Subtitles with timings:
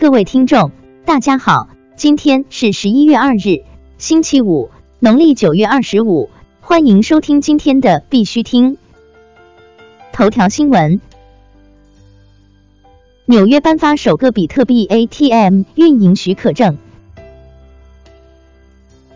[0.00, 0.70] 各位听众，
[1.04, 3.64] 大家好，今天是十一月二日，
[3.98, 6.30] 星期五，农历九月二十五，
[6.60, 8.78] 欢迎收听今天的必须听
[10.12, 11.00] 头条新闻。
[13.24, 16.78] 纽约颁发首个比特币 ATM 运营许可证。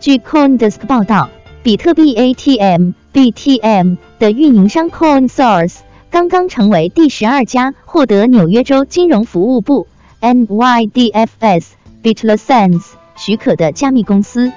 [0.01, 1.29] 据 CoinDesk 报道，
[1.63, 5.77] 比特币 ATM BTM 的运营商 CoinSource
[6.11, 9.87] 刚刚成为第十二家获得纽约州金融服务部。
[10.23, 11.65] NYDFS
[12.01, 12.85] BitLicense
[13.17, 14.53] 许可的加密公司，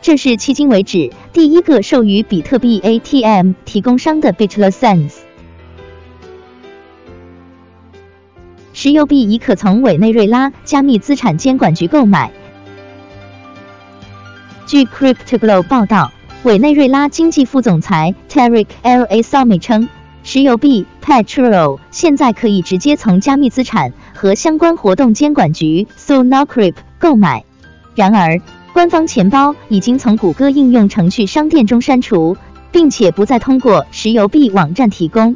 [0.00, 5.14] 这是迄今为止第一个授予比特币 ATM 提供商的 BitLicense。
[8.72, 12.30] 石油币已可从委内瑞拉加密资产监管局购买。
[14.66, 16.12] 据 CryptoGlobe 报道，
[16.44, 19.88] 委内瑞拉经济副总裁 Tarik El Aissami 称。
[20.30, 27.46] 石油币 Petro，现在可以直接从加密资产和相关活动监管局 Sonocrypt 购买。
[27.94, 28.38] 然而，
[28.74, 32.36] 官方钱包已经从谷歌应用程序商店中删除，
[32.70, 35.34] 并且不再通过石油币网站提供。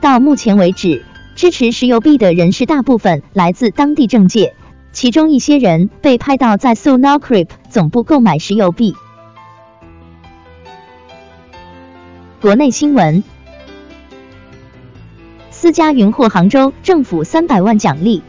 [0.00, 4.54] 到目前为止，支持石油币的人士大部分来自当地政界，
[4.90, 8.94] 其中一些人被拍到在 Sonocrypt 总部购买石油币。
[12.40, 13.22] 国内新闻。
[15.62, 18.22] 私家云获杭州政府三百万奖励。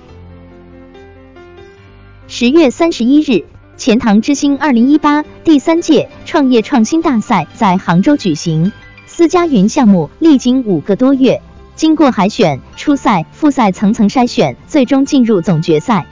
[2.28, 3.46] 十月三十一日，
[3.78, 8.74] 钱塘之星二零一八第三届创业创新大赛在杭州举行。
[9.08, 11.42] 私家云项目历经五个多月，
[11.78, 16.06] 经过海选、初赛、复赛层层筛选，最终进入总决赛。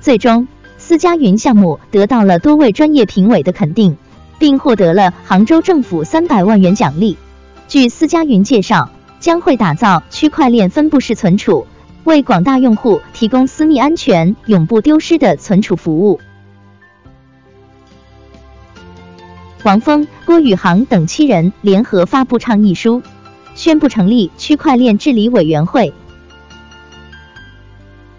[0.00, 3.96] 最终，私家云项目得到了多位专业评委的肯定，
[4.40, 7.16] 并获得了杭州政府三百万元奖励。
[7.68, 8.90] 据私家云介绍。
[9.24, 11.66] 将会打造区块链分布式存储，
[12.04, 16.20] 为广大用户提供私密、安全、永不丢失的存储服务。
[19.62, 23.00] 王峰、郭宇航等七人联合发布倡议书，
[23.54, 25.94] 宣布成立区块链治理委员会。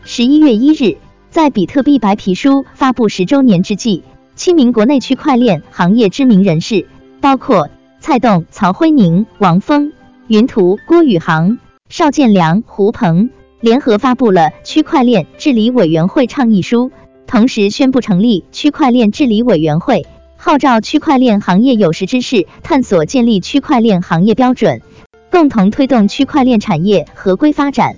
[0.03, 0.97] 十一月一日，
[1.29, 4.01] 在比特币白皮书发布十周年之际，
[4.35, 6.87] 七名国内区块链行业知名人士，
[7.21, 7.69] 包括
[7.99, 9.93] 蔡栋、曹辉宁、王峰。
[10.27, 16.91] 云图郭宇航、邵建良、胡鹏联合发布了区块链治理委员会倡议书，
[17.27, 24.81] 同时宣布成立区块链治理委员会，号召区块链行业有识之士探索建立区块链行业标准，
[25.29, 27.97] 共同推动区块链产业合规发展。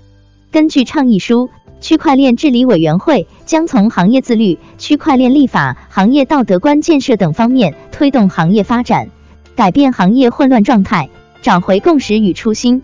[0.51, 1.49] 根据倡议书，
[1.79, 9.07] 区块链治理委员会将从行业自律、区块链立法、行业道德观建设等方面推动行业发展，
[9.55, 11.09] 改变行业混乱状态。
[11.41, 12.83] 找回共识与初心。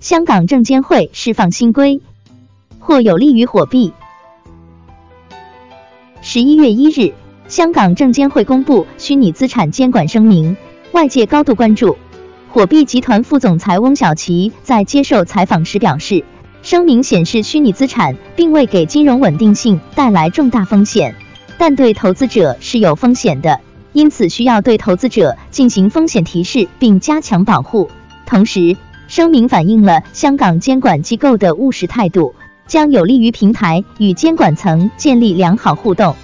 [0.00, 2.00] 香港证监会释放新规，
[2.78, 3.92] 或有利于火币。
[6.22, 7.12] 十一月一日，
[7.48, 10.56] 香港证监会公布虚拟资产监管声明，
[10.92, 11.96] 外界高度关注。
[12.48, 16.24] 火币集团副总裁翁小琪在接受采访时表示，
[16.62, 21.14] 声明显示虚拟资产并未给金融稳定性带来重大风险，
[21.58, 23.60] 但对投资者是有风险的。
[23.92, 27.90] 因此，需要对投资者进行风险提示，并加强保护。
[28.26, 28.76] 同时，
[29.08, 32.34] 声明反映了香港监管机构的务实态度，
[32.68, 36.14] 将有利于平台与监管层建立良好互动。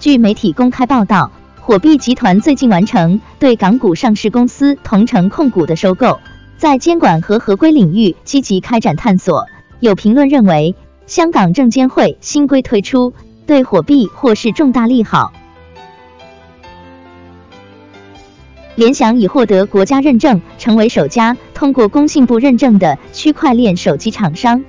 [0.00, 1.30] 据媒体公开报道，
[1.60, 6.18] 火币集团最近完成对港股上市公司同城控股的收购，
[6.58, 9.46] 在监管和合规领域积极开展探索。
[9.78, 10.74] 有评论认为，
[11.06, 13.12] 香港证监会新规推出，
[13.46, 15.32] 对火币或是重大利好。
[18.74, 24.64] 联想已获得国家认证，成为首家通过工信部认证的区块链手机厂商。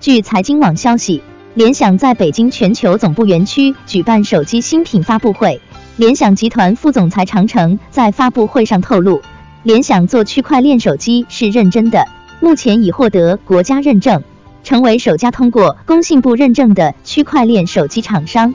[0.00, 1.22] 据财经网消息，
[1.54, 5.60] 联想在北京全球总部园区举办手机新品发布会。
[5.96, 9.20] 联想集团副总裁长城在发布会上透露，
[9.62, 12.04] 联想做区块链手机是认真的，
[12.40, 14.24] 目前已获得国家认证，
[14.64, 18.54] 成为首家通过工信部认证的区块链手机厂商。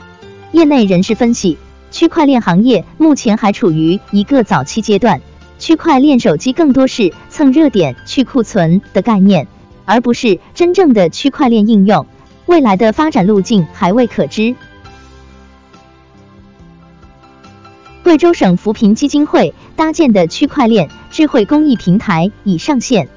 [0.51, 1.57] 业内人士分析。
[1.95, 5.21] 区块链行业目前还处于一个早期阶段，
[5.57, 9.47] 区块链手机更多是蹭热点、去库存的概念，
[9.85, 12.05] 而不是真正的区块链应用。
[12.47, 14.55] 未来的发展路径还未可知。
[18.03, 23.07] 贵州省扶贫基金会搭建的区块链智慧公益平台已上线。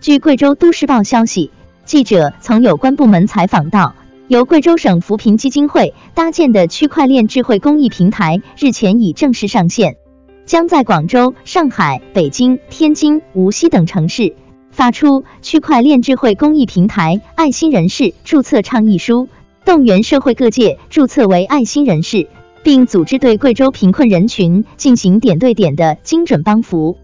[0.00, 1.50] 据贵州都市报消息，
[1.84, 3.94] 记者从有关部门采访到。
[4.28, 9.96] 由贵州省扶贫基金会搭建的区块链智慧公益平台日前已正式上线，
[10.44, 14.36] 将在广州、上海、北京、天津、无锡等城市
[14.70, 19.28] 发出区块链智慧公益平台爱心人士注册倡议书，
[19.64, 22.28] 动员社会各界注册为爱心人士，
[22.62, 26.98] 并组织对贵州贫困人群进行点对点的精准帮扶。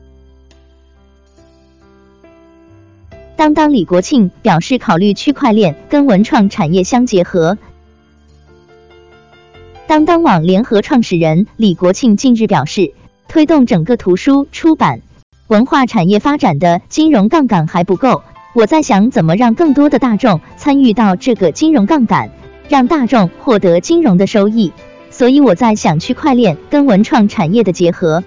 [3.37, 7.59] 当当李国庆表示考虑区块链跟文创产业相结合。
[9.87, 12.93] 当当网联合创始人李国庆近日表示，
[13.29, 15.03] 推动整个图书出版
[15.49, 18.23] 文化产业发展的金融杠杆还不够，
[18.55, 22.31] 我在想怎么让更多的大众参与到这个金融杠杆，
[22.69, 24.73] 让大众获得金融的收益。
[25.11, 28.25] 所以我在想区块链跟文创产业的结合。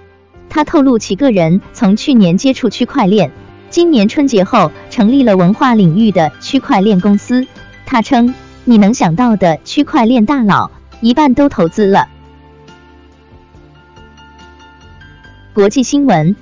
[0.50, 3.32] 他透露其个人从去年接触区块链，
[3.70, 7.46] 今年春节后成立了文化领域的区块链公司。
[7.86, 8.34] 他称，
[8.66, 10.72] 你能想到的区块链大佬。
[11.00, 12.08] 一半都投资了。
[15.54, 16.36] 国际新闻：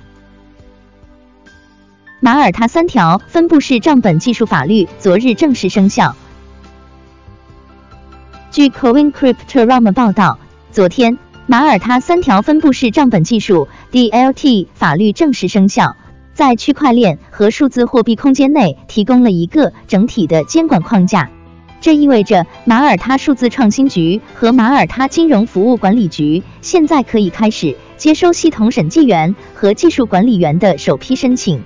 [2.20, 6.16] 马耳他三条分布式账本技术法律昨日正式生效。
[8.50, 10.38] 据 Coin Crypto Roma 报道，
[10.72, 15.96] 昨天马耳他三条分布式账本技术 （DLT） 法律正式生效，
[16.36, 21.30] 在区块链和数字货币空间内提供了一个整体的监管框架。
[21.80, 31.62] 这意味着马耳他数字创新局和马耳他金融服务管理局现在可以开始接收系统审计员和技术管理员的首批申请。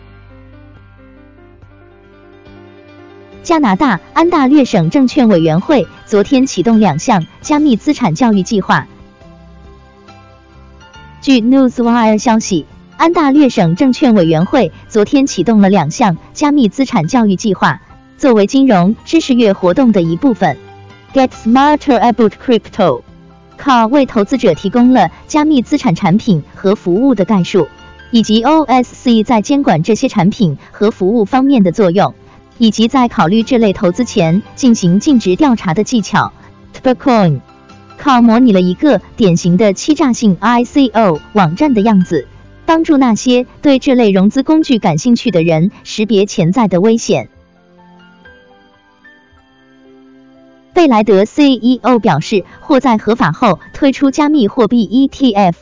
[3.42, 8.86] 加拿大安大略省证券委员会昨天启动两项加密资产教育计划。
[11.20, 12.66] 据 Newswire 消息，
[13.00, 17.80] 安大略省证券委员会昨天启动了两项加密资产教育计划。
[18.18, 20.58] 作为金融知识月活动的一部分
[21.14, 23.00] ，Get Smarter About Crypto，
[23.56, 27.68] 靠为投资者提供了加密资产产品和服务的概述，
[28.10, 32.12] 以及 OSC 在监管这些产品和服务方面的作用，
[32.58, 36.34] 以及在考虑这类投资前进行尽职调查的技巧。
[36.78, 37.40] Tbercoin
[37.96, 42.28] 靠模拟了一个典型的欺诈性 ICO 网站的样子，
[42.70, 47.28] 帮助那些对这类融资工具感兴趣的人识别潜在的危险。
[50.72, 55.54] 贝莱德 CEO 表示，或在合法后推出加密货币 ETF。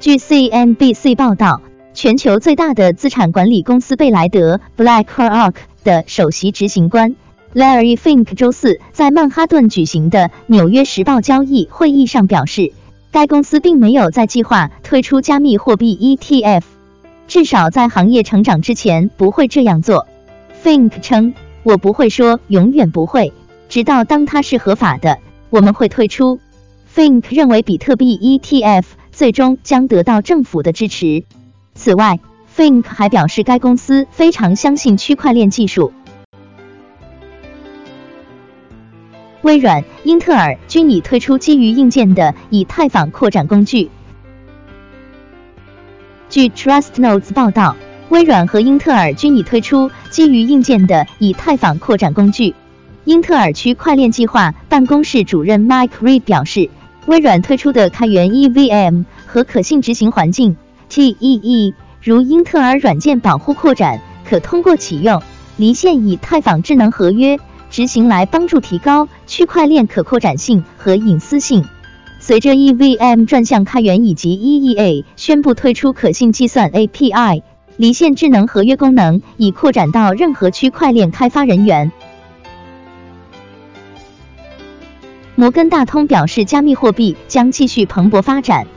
[0.00, 1.62] 据 CNBC 报道，
[1.94, 5.54] 全球最大的资产管理公司贝莱德 （BlackRock）
[5.84, 7.14] 的首席执行官
[7.54, 10.18] Larry Fink 周四在曼哈顿举行的
[10.48, 12.72] 《纽约时报》交易会议上表示，
[13.14, 16.62] 该公司并没有在计划推出加密货币 ETF，
[17.28, 20.08] 至少在行业成长之前不会这样做。
[20.64, 21.32] Fink 称。
[21.62, 23.32] 我不会说永远不会，
[23.68, 25.18] 直到当它是合法的，
[25.48, 26.40] 我们会退出。
[26.92, 28.82] Fink 认为比特币 ETF
[29.12, 31.22] 最终将得到政府的支持。
[31.76, 32.18] 此外
[32.56, 35.92] ，Fink 还表示该公司非常相信区块链技术。
[39.44, 43.90] 微软、英特尔均已推出基于硬件的以太坊扩展工具。
[46.28, 47.76] 据 Trust Notes 报道。
[48.10, 52.54] 微软和英特尔均已推出基于硬件的以太坊扩展工具。
[53.04, 56.68] 英特尔区块链计划办公室主任 Mike Reed 表示，
[57.06, 60.56] 微软推出的开源 EVM 和可信执行环境
[60.90, 65.20] TEE，如英特尔软件保护扩展，可通过启用
[65.56, 67.38] 离线以太坊智能合约
[67.74, 71.64] 执行来帮助提高区块链可扩展性和隐私性。
[72.20, 77.42] 随着 EVM 转向开源以及 EEA 宣布推出可信计算 API。
[77.76, 81.90] 离线智能合约功能已扩展到任何区块链开发人员。
[85.34, 88.68] 摩根大通表示，加密货币将继续蓬勃发展。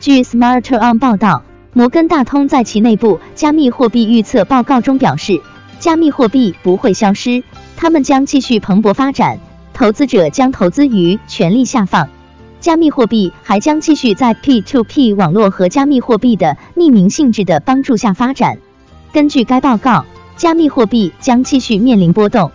[0.00, 1.42] 据 SmarterOn 报道，
[1.74, 5.42] 摩根大通在其内部加密货币预测报告中表示，
[5.82, 7.42] 加密货币不会消失，
[7.76, 9.40] 它们将继续蓬勃发展，
[9.74, 12.08] 投资者将投资于权力下放。
[12.60, 18.58] 加密货币还将继续在 P2P 网络和加密货币的匿名性质的帮助下发展。
[19.12, 22.52] 根据该报告，加密货币将继续面临波动。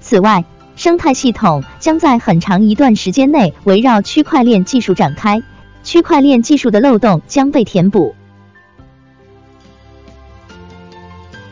[0.00, 5.42] 此外，生态系统将在很长一段时间内围绕区块链技术展开，
[5.84, 8.14] 区块链技术的漏洞将被填补。